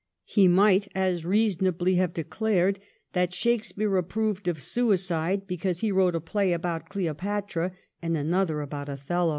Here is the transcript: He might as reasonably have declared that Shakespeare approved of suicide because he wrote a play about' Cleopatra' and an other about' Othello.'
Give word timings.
He 0.25 0.47
might 0.47 0.87
as 0.95 1.25
reasonably 1.25 1.93
have 1.93 2.11
declared 2.11 2.79
that 3.13 3.35
Shakespeare 3.35 3.97
approved 3.97 4.47
of 4.47 4.59
suicide 4.59 5.45
because 5.45 5.81
he 5.81 5.91
wrote 5.91 6.15
a 6.15 6.19
play 6.19 6.53
about' 6.53 6.89
Cleopatra' 6.89 7.71
and 8.01 8.17
an 8.17 8.33
other 8.33 8.61
about' 8.61 8.89
Othello.' 8.89 9.29